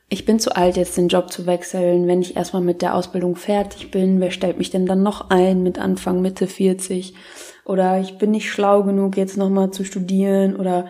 ich 0.10 0.26
bin 0.26 0.40
zu 0.40 0.56
alt, 0.56 0.78
jetzt 0.78 0.96
den 0.98 1.08
Job 1.08 1.32
zu 1.32 1.46
wechseln. 1.46 2.08
Wenn 2.08 2.22
ich 2.22 2.36
erstmal 2.36 2.62
mit 2.62 2.82
der 2.82 2.96
Ausbildung 2.96 3.36
fertig 3.36 3.92
bin, 3.92 4.20
wer 4.22 4.32
stellt 4.32 4.58
mich 4.58 4.70
denn 4.70 4.86
dann 4.86 5.04
noch 5.04 5.30
ein 5.30 5.64
mit 5.64 5.80
Anfang, 5.80 6.22
Mitte 6.22 6.48
40? 6.48 7.16
Oder 7.66 8.00
ich 8.00 8.18
bin 8.18 8.32
nicht 8.32 8.50
schlau 8.50 8.84
genug, 8.84 9.18
jetzt 9.18 9.38
nochmal 9.38 9.72
zu 9.72 9.84
studieren 9.84 10.56
oder 10.56 10.88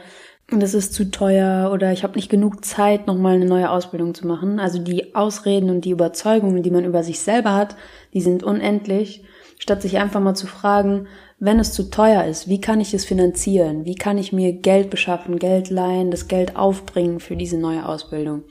und 0.53 0.62
es 0.62 0.74
ist 0.74 0.93
zu 0.93 1.10
teuer 1.10 1.72
oder 1.74 1.91
ich 1.91 2.03
habe 2.03 2.15
nicht 2.15 2.29
genug 2.29 2.63
Zeit, 2.63 3.07
nochmal 3.07 3.36
eine 3.36 3.45
neue 3.45 3.69
Ausbildung 3.69 4.13
zu 4.13 4.27
machen. 4.27 4.60
Also 4.60 4.79
die 4.79 5.15
Ausreden 5.15 5.69
und 5.69 5.83
die 5.83 5.91
Überzeugungen, 5.91 6.63
die 6.63 6.72
man 6.72 6.86
über 6.86 7.03
sich 7.03 7.19
selber 7.19 7.55
hat, 7.55 7.75
die 8.13 8.22
sind 8.22 8.43
unendlich, 8.43 9.24
statt 9.57 9.81
sich 9.81 9.98
einfach 9.98 10.19
mal 10.19 10.36
zu 10.36 10.48
fragen, 10.48 11.07
wenn 11.39 11.60
es 11.60 11.74
zu 11.74 11.89
teuer 11.89 12.24
ist, 12.25 12.48
wie 12.48 12.62
kann 12.62 12.79
ich 12.79 12.93
es 12.93 13.03
finanzieren? 13.03 13.83
Wie 13.83 13.95
kann 13.95 14.17
ich 14.17 14.31
mir 14.31 14.53
Geld 14.53 14.89
beschaffen, 14.89 15.39
Geld 15.39 15.69
leihen, 15.69 16.12
das 16.12 16.27
Geld 16.27 16.55
aufbringen 16.55 17.19
für 17.19 17.36
diese 17.36 17.57
neue 17.57 17.86
Ausbildung? 17.86 18.43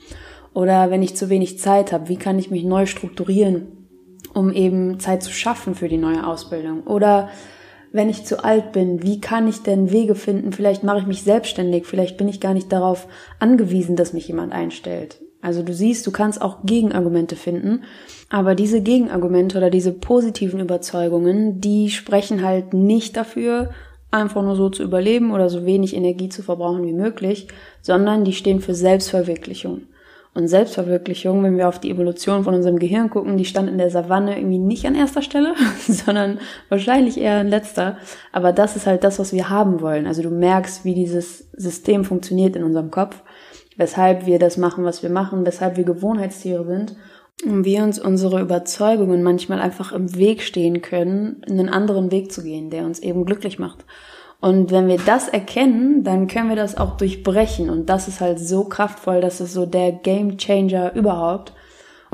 Oder 0.53 0.91
wenn 0.91 1.01
ich 1.01 1.15
zu 1.15 1.29
wenig 1.29 1.57
Zeit 1.57 1.91
habe, 1.91 2.09
wie 2.09 2.17
kann 2.17 2.37
ich 2.37 2.51
mich 2.51 2.63
neu 2.63 2.85
strukturieren, 2.85 3.87
um 4.33 4.51
eben 4.51 4.99
Zeit 4.99 5.23
zu 5.23 5.31
schaffen 5.31 5.73
für 5.73 5.87
die 5.87 5.97
neue 5.97 6.27
Ausbildung? 6.27 6.83
Oder 6.83 7.29
wenn 7.93 8.09
ich 8.09 8.25
zu 8.25 8.43
alt 8.43 8.71
bin, 8.73 9.03
wie 9.03 9.21
kann 9.21 9.47
ich 9.47 9.61
denn 9.61 9.91
Wege 9.91 10.15
finden? 10.15 10.51
Vielleicht 10.51 10.83
mache 10.83 10.99
ich 10.99 11.05
mich 11.05 11.21
selbstständig, 11.21 11.85
vielleicht 11.85 12.17
bin 12.17 12.27
ich 12.27 12.41
gar 12.41 12.55
nicht 12.55 12.71
darauf 12.71 13.07
angewiesen, 13.39 13.95
dass 13.95 14.13
mich 14.13 14.27
jemand 14.27 14.51
einstellt. 14.51 15.21
Also 15.41 15.61
du 15.61 15.73
siehst, 15.73 16.07
du 16.07 16.11
kannst 16.11 16.41
auch 16.41 16.63
Gegenargumente 16.63 17.35
finden, 17.35 17.83
aber 18.29 18.55
diese 18.55 18.81
Gegenargumente 18.81 19.57
oder 19.57 19.69
diese 19.69 19.91
positiven 19.91 20.59
Überzeugungen, 20.59 21.61
die 21.61 21.91
sprechen 21.91 22.43
halt 22.43 22.73
nicht 22.73 23.15
dafür, 23.15 23.69
einfach 24.09 24.41
nur 24.41 24.55
so 24.55 24.69
zu 24.69 24.83
überleben 24.83 25.31
oder 25.31 25.49
so 25.49 25.65
wenig 25.65 25.95
Energie 25.95 26.29
zu 26.29 26.41
verbrauchen 26.41 26.85
wie 26.85 26.93
möglich, 26.93 27.47
sondern 27.81 28.25
die 28.25 28.33
stehen 28.33 28.61
für 28.61 28.73
Selbstverwirklichung. 28.73 29.83
Und 30.35 30.47
Selbstverwirklichung, 30.47 31.43
wenn 31.43 31.57
wir 31.57 31.67
auf 31.67 31.79
die 31.79 31.91
Evolution 31.91 32.43
von 32.43 32.55
unserem 32.55 32.79
Gehirn 32.79 33.11
gucken, 33.11 33.37
die 33.37 33.45
stand 33.45 33.69
in 33.69 33.77
der 33.77 33.91
Savanne 33.91 34.37
irgendwie 34.37 34.57
nicht 34.57 34.85
an 34.85 34.95
erster 34.95 35.21
Stelle, 35.21 35.53
sondern 35.87 36.39
wahrscheinlich 36.69 37.19
eher 37.19 37.37
an 37.37 37.49
letzter. 37.49 37.97
Aber 38.31 38.51
das 38.51 38.75
ist 38.75 38.87
halt 38.87 39.03
das, 39.03 39.19
was 39.19 39.31
wir 39.31 39.49
haben 39.49 39.81
wollen. 39.81 40.07
Also 40.07 40.23
du 40.23 40.31
merkst, 40.31 40.85
wie 40.85 40.95
dieses 40.95 41.51
System 41.53 42.03
funktioniert 42.03 42.55
in 42.55 42.63
unserem 42.63 42.89
Kopf 42.89 43.21
weshalb 43.77 44.25
wir 44.25 44.39
das 44.39 44.57
machen, 44.57 44.83
was 44.83 45.03
wir 45.03 45.09
machen, 45.09 45.45
weshalb 45.45 45.77
wir 45.77 45.83
Gewohnheitstiere 45.83 46.65
sind 46.65 46.95
und 47.45 47.65
wir 47.65 47.83
uns 47.83 47.99
unsere 47.99 48.41
Überzeugungen 48.41 49.23
manchmal 49.23 49.59
einfach 49.59 49.91
im 49.91 50.15
Weg 50.15 50.41
stehen 50.41 50.81
können, 50.81 51.41
einen 51.49 51.69
anderen 51.69 52.11
Weg 52.11 52.31
zu 52.31 52.43
gehen, 52.43 52.69
der 52.69 52.85
uns 52.85 52.99
eben 52.99 53.25
glücklich 53.25 53.59
macht. 53.59 53.85
Und 54.43 54.71
wenn 54.71 54.89
wir 54.89 54.97
das 54.97 55.29
erkennen, 55.29 56.03
dann 56.03 56.27
können 56.27 56.49
wir 56.49 56.57
das 56.57 56.75
auch 56.75 56.97
durchbrechen. 56.97 57.69
Und 57.69 57.85
das 57.85 58.09
ist 58.09 58.19
halt 58.19 58.39
so 58.39 58.65
kraftvoll, 58.65 59.21
das 59.21 59.39
ist 59.39 59.53
so 59.53 59.65
der 59.65 59.93
Game 59.93 60.37
Changer 60.37 60.93
überhaupt 60.95 61.53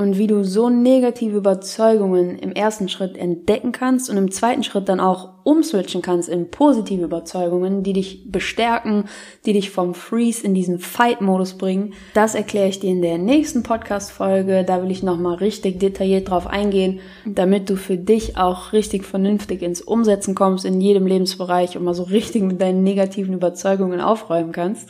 und 0.00 0.16
wie 0.16 0.28
du 0.28 0.44
so 0.44 0.70
negative 0.70 1.36
Überzeugungen 1.36 2.38
im 2.38 2.52
ersten 2.52 2.88
Schritt 2.88 3.18
entdecken 3.18 3.70
kannst 3.70 4.08
und 4.08 4.16
im 4.16 4.30
zweiten 4.30 4.62
Schritt 4.62 4.88
dann 4.88 4.98
auch 4.98 5.28
umswitchen 5.44 6.00
kannst 6.00 6.30
in 6.30 6.50
positive 6.50 7.04
Überzeugungen, 7.04 7.82
die 7.82 7.92
dich 7.92 8.32
bestärken, 8.32 9.04
die 9.44 9.52
dich 9.52 9.68
vom 9.68 9.92
Freeze 9.92 10.42
in 10.42 10.54
diesen 10.54 10.78
Fight-Modus 10.78 11.58
bringen. 11.58 11.92
Das 12.14 12.34
erkläre 12.34 12.68
ich 12.68 12.80
dir 12.80 12.88
in 12.88 13.02
der 13.02 13.18
nächsten 13.18 13.62
Podcast-Folge. 13.62 14.64
Da 14.64 14.82
will 14.82 14.90
ich 14.90 15.02
nochmal 15.02 15.34
richtig 15.34 15.78
detailliert 15.78 16.30
drauf 16.30 16.46
eingehen, 16.46 17.00
damit 17.26 17.68
du 17.68 17.76
für 17.76 17.98
dich 17.98 18.38
auch 18.38 18.72
richtig 18.72 19.04
vernünftig 19.04 19.60
ins 19.60 19.82
Umsetzen 19.82 20.34
kommst 20.34 20.64
in 20.64 20.80
jedem 20.80 21.06
Lebensbereich 21.06 21.76
und 21.76 21.84
mal 21.84 21.92
so 21.92 22.04
richtig 22.04 22.42
mit 22.42 22.62
deinen 22.62 22.84
negativen 22.84 23.34
Überzeugungen 23.34 24.00
aufräumen 24.00 24.52
kannst. 24.52 24.88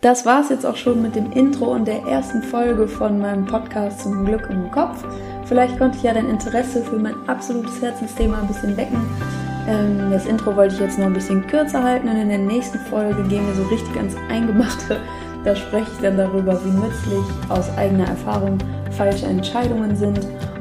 Das 0.00 0.24
war 0.24 0.42
es 0.42 0.48
jetzt 0.48 0.64
auch 0.64 0.76
schon 0.76 1.02
mit 1.02 1.16
dem 1.16 1.32
Intro 1.32 1.72
und 1.72 1.88
der 1.88 2.02
ersten 2.04 2.40
Folge 2.40 2.86
von 2.86 3.18
meinem 3.18 3.46
Podcast 3.46 4.00
zum 4.00 4.24
Glück 4.24 4.48
im 4.48 4.70
Kopf. 4.70 5.04
Vielleicht 5.46 5.76
konnte 5.76 5.98
ich 5.98 6.04
ja 6.04 6.14
dein 6.14 6.28
Interesse 6.28 6.84
für 6.84 6.96
mein 6.96 7.16
absolutes 7.28 7.82
Herzensthema 7.82 8.38
ein 8.38 8.46
bisschen 8.46 8.76
wecken. 8.76 9.00
Ähm, 9.66 10.12
das 10.12 10.24
Intro 10.26 10.54
wollte 10.54 10.76
ich 10.76 10.80
jetzt 10.80 11.00
noch 11.00 11.06
ein 11.06 11.14
bisschen 11.14 11.44
kürzer 11.48 11.82
halten 11.82 12.08
und 12.08 12.16
in 12.16 12.28
der 12.28 12.38
nächsten 12.38 12.78
Folge 12.78 13.24
gehen 13.24 13.44
wir 13.44 13.54
so 13.54 13.64
richtig 13.64 13.96
ans 13.96 14.14
Eingemachte. 14.30 15.00
Da 15.44 15.56
spreche 15.56 15.90
ich 15.92 16.00
dann 16.00 16.16
darüber, 16.16 16.64
wie 16.64 16.70
nützlich 16.70 17.24
aus 17.48 17.68
eigener 17.76 18.06
Erfahrung 18.06 18.58
falsche 18.92 19.26
Entscheidungen 19.26 19.96
sind 19.96 20.20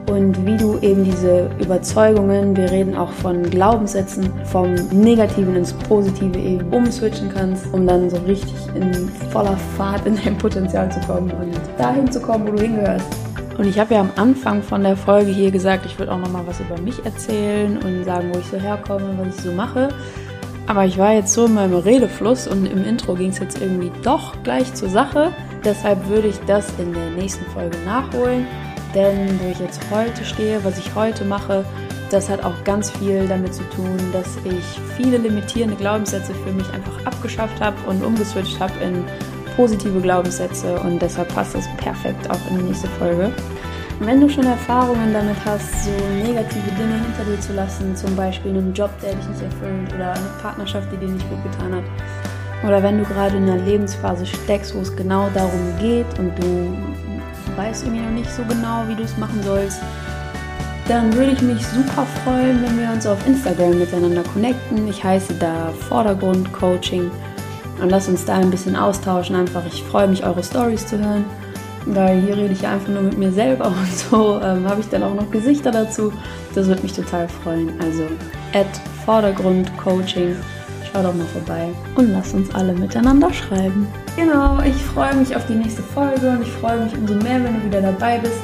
und 0.09 0.45
wie 0.45 0.55
du 0.55 0.79
eben 0.79 1.03
diese 1.03 1.49
Überzeugungen, 1.59 2.55
wir 2.55 2.71
reden 2.71 2.95
auch 2.95 3.11
von 3.11 3.43
Glaubenssätzen, 3.43 4.31
vom 4.45 4.73
Negativen 4.91 5.55
ins 5.55 5.73
Positive 5.73 6.37
eben 6.39 6.69
umswitchen 6.73 7.29
kannst, 7.33 7.65
um 7.73 7.85
dann 7.85 8.09
so 8.09 8.17
richtig 8.17 8.55
in 8.75 9.09
voller 9.31 9.57
Fahrt 9.77 10.05
in 10.05 10.17
dein 10.23 10.37
Potenzial 10.37 10.89
zu 10.91 10.99
kommen 11.01 11.29
und 11.31 11.53
dahin 11.77 12.09
zu 12.09 12.21
kommen, 12.21 12.47
wo 12.47 12.51
du 12.51 12.63
hingehörst. 12.63 13.05
Und 13.57 13.67
ich 13.67 13.79
habe 13.79 13.95
ja 13.95 14.01
am 14.01 14.11
Anfang 14.15 14.61
von 14.61 14.83
der 14.83 14.95
Folge 14.95 15.31
hier 15.31 15.51
gesagt, 15.51 15.85
ich 15.85 15.97
würde 15.99 16.11
auch 16.13 16.19
noch 16.19 16.31
mal 16.31 16.45
was 16.45 16.59
über 16.59 16.79
mich 16.79 17.03
erzählen 17.03 17.77
und 17.77 18.05
sagen, 18.05 18.29
wo 18.33 18.39
ich 18.39 18.45
so 18.45 18.57
herkomme, 18.57 19.17
was 19.17 19.35
ich 19.35 19.41
so 19.41 19.51
mache. 19.51 19.89
Aber 20.67 20.85
ich 20.85 20.97
war 20.97 21.13
jetzt 21.13 21.33
so 21.33 21.45
in 21.45 21.53
meinem 21.53 21.75
Redefluss 21.75 22.47
und 22.47 22.65
im 22.65 22.85
Intro 22.85 23.15
ging 23.15 23.29
es 23.29 23.39
jetzt 23.39 23.59
irgendwie 23.59 23.91
doch 24.03 24.35
gleich 24.43 24.73
zur 24.73 24.89
Sache. 24.89 25.31
Deshalb 25.65 26.07
würde 26.07 26.27
ich 26.27 26.39
das 26.45 26.67
in 26.77 26.93
der 26.93 27.09
nächsten 27.11 27.45
Folge 27.51 27.77
nachholen. 27.85 28.45
Denn 28.95 29.39
wo 29.41 29.51
ich 29.51 29.59
jetzt 29.59 29.81
heute 29.91 30.23
stehe, 30.23 30.63
was 30.63 30.77
ich 30.77 30.95
heute 30.95 31.25
mache, 31.25 31.65
das 32.09 32.29
hat 32.29 32.43
auch 32.43 32.63
ganz 32.63 32.89
viel 32.89 33.27
damit 33.27 33.53
zu 33.53 33.63
tun, 33.75 33.97
dass 34.13 34.37
ich 34.45 34.63
viele 34.95 35.17
limitierende 35.17 35.75
Glaubenssätze 35.75 36.33
für 36.33 36.51
mich 36.51 36.69
einfach 36.73 37.05
abgeschafft 37.05 37.59
habe 37.59 37.75
und 37.87 38.03
umgeswitcht 38.03 38.59
habe 38.59 38.73
in 38.81 39.03
positive 39.57 39.99
Glaubenssätze 39.99 40.79
und 40.79 41.01
deshalb 41.01 41.33
passt 41.33 41.55
das 41.55 41.67
perfekt 41.77 42.29
auch 42.29 42.39
in 42.49 42.59
die 42.59 42.63
nächste 42.65 42.87
Folge. 42.87 43.31
Wenn 43.99 44.21
du 44.21 44.29
schon 44.29 44.45
Erfahrungen 44.45 45.11
damit 45.11 45.37
hast, 45.43 45.85
so 45.85 45.91
negative 46.13 46.69
Dinge 46.77 46.93
hinter 46.93 47.25
dir 47.27 47.39
zu 47.41 47.53
lassen, 47.53 47.95
zum 47.95 48.15
Beispiel 48.15 48.51
einen 48.51 48.71
Job, 48.73 48.91
der 49.01 49.15
dich 49.15 49.27
nicht 49.27 49.41
erfüllt 49.41 49.91
oder 49.95 50.11
eine 50.11 50.29
Partnerschaft, 50.41 50.87
die 50.91 50.97
dir 50.97 51.11
nicht 51.11 51.27
gut 51.29 51.43
getan 51.51 51.75
hat, 51.75 51.83
oder 52.65 52.81
wenn 52.83 52.99
du 52.99 53.05
gerade 53.05 53.37
in 53.37 53.49
einer 53.49 53.63
Lebensphase 53.63 54.25
steckst, 54.25 54.75
wo 54.75 54.81
es 54.81 54.95
genau 54.95 55.29
darum 55.33 55.73
geht 55.79 56.05
und 56.19 56.31
du 56.37 56.77
weißt 57.57 57.83
irgendwie 57.83 58.03
noch 58.03 58.11
nicht 58.11 58.31
so 58.31 58.43
genau, 58.43 58.83
wie 58.87 58.95
du 58.95 59.03
es 59.03 59.17
machen 59.17 59.41
sollst, 59.43 59.79
dann 60.87 61.13
würde 61.13 61.31
ich 61.31 61.41
mich 61.41 61.65
super 61.67 62.05
freuen, 62.23 62.63
wenn 62.63 62.79
wir 62.79 62.91
uns 62.91 63.05
auf 63.05 63.25
Instagram 63.27 63.77
miteinander 63.77 64.23
connecten. 64.23 64.87
Ich 64.87 65.03
heiße 65.03 65.33
da 65.33 65.73
Vordergrund 65.89 66.53
Coaching 66.53 67.11
und 67.81 67.89
lass 67.89 68.07
uns 68.07 68.23
da 68.23 68.35
ein 68.35 68.49
bisschen 68.49 68.75
austauschen. 68.75 69.35
Einfach, 69.35 69.63
ich 69.65 69.83
freue 69.83 70.07
mich, 70.07 70.25
eure 70.25 70.43
Stories 70.43 70.87
zu 70.87 70.97
hören. 70.97 71.25
Weil 71.85 72.21
hier 72.21 72.35
rede 72.35 72.53
ich 72.53 72.67
einfach 72.67 72.89
nur 72.89 73.01
mit 73.01 73.17
mir 73.17 73.31
selber 73.31 73.67
und 73.67 73.97
so 73.97 74.39
ähm, 74.41 74.67
habe 74.67 74.81
ich 74.81 74.89
dann 74.89 75.03
auch 75.03 75.13
noch 75.13 75.29
Gesichter 75.31 75.71
dazu. 75.71 76.13
Das 76.55 76.67
würde 76.67 76.83
mich 76.83 76.93
total 76.93 77.27
freuen. 77.27 77.71
Also, 77.81 78.03
at 78.53 78.67
Vordergrund 79.05 79.75
Coaching 79.77 80.35
Schau 80.91 81.03
doch 81.03 81.13
mal 81.13 81.27
vorbei 81.27 81.69
und 81.95 82.11
lass 82.11 82.33
uns 82.33 82.53
alle 82.55 82.73
miteinander 82.73 83.33
schreiben. 83.33 83.87
Genau, 84.15 84.59
ich 84.61 84.75
freue 84.75 85.15
mich 85.15 85.35
auf 85.35 85.45
die 85.47 85.55
nächste 85.55 85.81
Folge 85.81 86.29
und 86.29 86.41
ich 86.41 86.51
freue 86.53 86.83
mich 86.83 86.93
umso 86.97 87.15
mehr, 87.15 87.43
wenn 87.43 87.59
du 87.59 87.65
wieder 87.65 87.81
dabei 87.81 88.19
bist. 88.19 88.39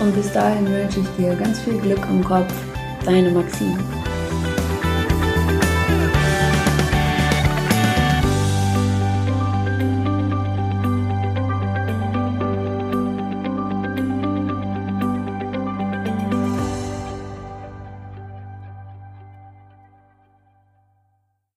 Und 0.00 0.14
bis 0.14 0.32
dahin 0.32 0.66
wünsche 0.66 1.00
ich 1.00 1.08
dir 1.16 1.34
ganz 1.34 1.58
viel 1.60 1.78
Glück 1.78 2.00
im 2.08 2.24
Kopf. 2.24 2.52
Deine 3.04 3.30
Maxine. 3.30 3.78